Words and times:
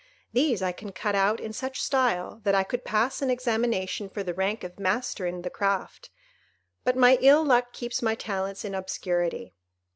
These 0.33 0.63
I 0.63 0.71
can 0.71 0.93
cut 0.93 1.13
out 1.13 1.39
in 1.39 1.53
such 1.53 1.79
style, 1.79 2.41
that 2.43 2.55
I 2.55 2.63
could 2.63 2.83
pass 2.83 3.21
an 3.21 3.29
examination 3.29 4.09
for 4.09 4.23
the 4.23 4.33
rank 4.33 4.63
of 4.63 4.79
master 4.79 5.27
in 5.27 5.43
the 5.43 5.51
craft; 5.51 6.09
but 6.83 6.95
my 6.97 7.19
ill 7.21 7.43
luck 7.43 7.71
keeps 7.71 8.01
my 8.01 8.15
talents 8.15 8.65
in 8.65 8.73
obscurity." 8.73 9.53